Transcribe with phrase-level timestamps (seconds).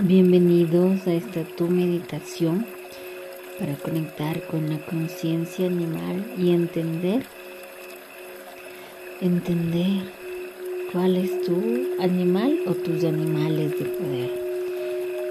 [0.00, 2.66] Bienvenidos a esta tu meditación
[3.60, 7.24] para conectar con la conciencia animal y entender,
[9.20, 10.02] entender
[10.92, 11.62] cuál es tu
[12.00, 14.43] animal o tus animales de poder.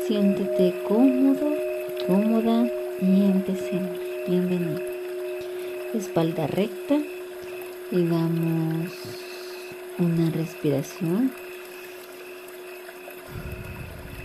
[0.07, 1.55] Siéntete cómodo,
[2.07, 2.67] cómoda
[3.01, 3.97] y empecemos.
[4.27, 4.81] Bienvenido.
[5.93, 6.95] Espalda recta
[7.91, 8.91] y damos
[9.99, 11.31] una respiración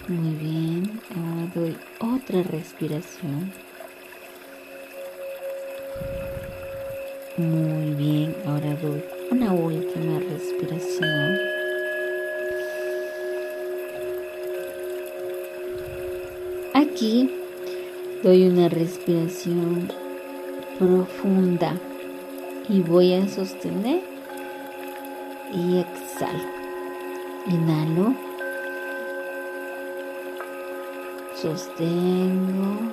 [0.08, 3.52] muy bien, ahora doy otra respiración.
[7.36, 11.57] Muy bien, ahora doy una última respiración.
[16.78, 17.28] Aquí
[18.22, 19.90] doy una respiración
[20.78, 21.74] profunda
[22.68, 24.00] y voy a sostener
[25.52, 26.44] y exhalo.
[27.46, 28.28] Inhalo.
[31.40, 32.92] sostengo,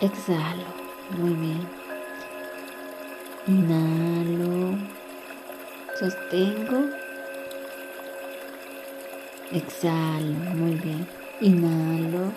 [0.00, 0.64] exhalo,
[1.16, 1.68] muy bien,
[3.46, 4.76] inhalo,
[6.00, 6.90] sostengo,
[9.52, 11.06] exhalo, muy bien,
[11.40, 12.32] inhalo,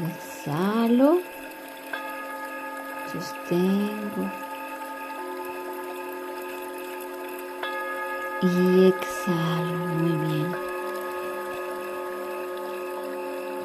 [0.00, 1.20] exhalo,
[3.12, 4.46] sostengo.
[8.42, 10.52] y exhalo muy bien.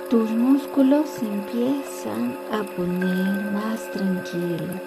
[0.10, 4.82] Tus músculos empiezan a poner más tranquilos.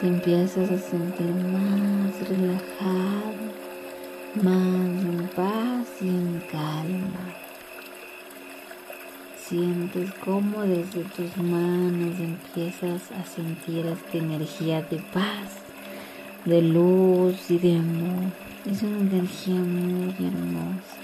[0.00, 3.52] Te empiezas a sentir más relajado,
[4.34, 7.34] más en paz y en calma.
[9.36, 15.62] Sientes cómo desde tus manos empiezas a sentir esta energía de paz
[16.44, 18.32] de luz y de amor.
[18.64, 20.96] Es una energía muy hermosa.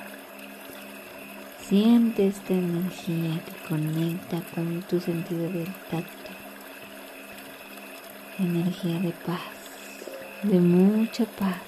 [1.60, 6.30] Siente esta energía que conecta con tu sentido del tacto.
[8.38, 9.42] Energía de paz,
[10.44, 11.67] de mucha paz.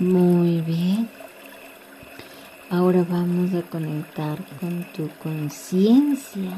[0.00, 1.08] Muy bien.
[2.70, 6.52] Ahora vamos a conectar con tu conciencia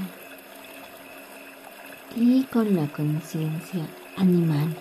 [2.15, 3.87] y con la conciencia
[4.19, 4.77] animal.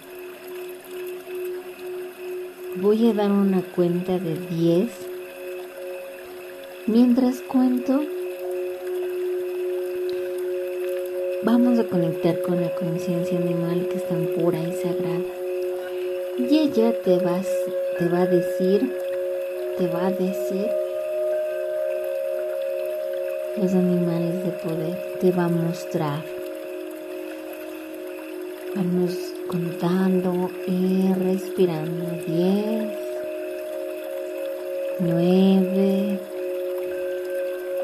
[2.82, 4.92] Voy a dar una cuenta de 10.
[6.88, 8.04] Mientras cuento,
[11.44, 15.20] vamos a conectar con la conciencia animal que es tan pura y sagrada.
[16.38, 17.44] Y ella te va a
[18.00, 18.96] te va a decir,
[19.78, 20.68] te va a decir
[23.58, 26.24] los animales de poder, te va a mostrar.
[28.74, 29.18] Vamos
[29.50, 32.06] contando y respirando.
[32.26, 32.90] 10,
[35.00, 36.20] 9,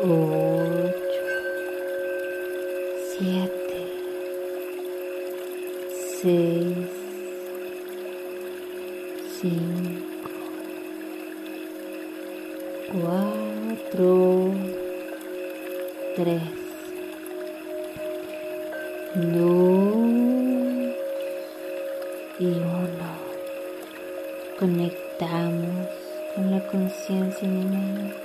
[0.01, 0.44] 8,
[12.91, 14.53] cuatro,
[16.16, 16.41] tres,
[19.16, 19.95] dos
[22.39, 23.16] y uno.
[24.59, 25.88] Conectamos
[26.35, 28.16] con la conciencia animal.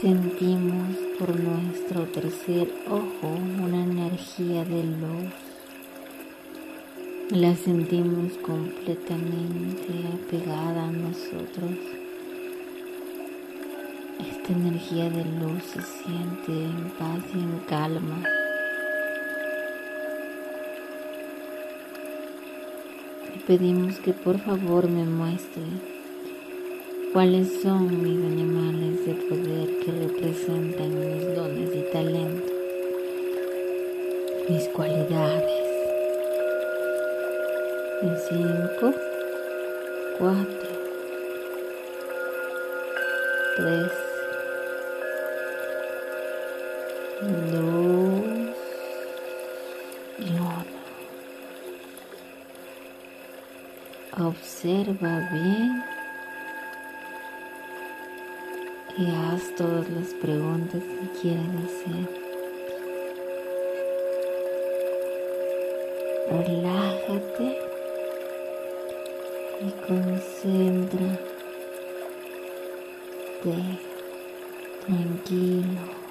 [0.00, 3.28] Sentimos por nuestro tercer ojo
[3.62, 5.53] una energía de luz
[7.30, 11.70] la sentimos completamente apegada a nosotros.
[14.20, 18.22] Esta energía de luz se siente en paz y en calma.
[23.34, 25.62] Le pedimos que por favor me muestre
[27.14, 32.52] cuáles son mis animales de poder que representan mis dones y talentos,
[34.50, 35.63] mis cualidades
[38.04, 38.94] y 5,
[40.18, 40.44] 4,
[43.56, 43.92] 3,
[47.22, 47.64] 2
[50.18, 50.64] y 1.
[54.28, 55.82] Observa bien
[58.98, 62.24] y haz todas las preguntas que quieras hacer.
[66.30, 67.73] relájate
[69.60, 71.18] y concentra
[74.86, 76.03] tranquilo.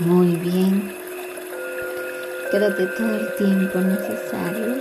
[0.00, 0.94] Muy bien.
[2.50, 4.80] Quédate todo el tiempo necesario.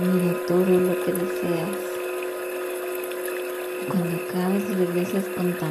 [0.00, 1.76] Mira todo lo que deseas.
[3.86, 5.64] Cuando acabes regresas con tu